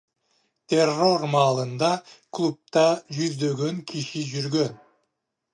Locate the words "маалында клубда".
1.33-2.87